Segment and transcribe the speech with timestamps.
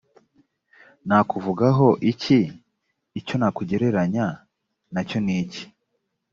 [1.07, 2.39] nakuvugaho iki
[3.19, 4.25] icyo nakugereranya
[4.93, 5.63] na cyo ni iki‽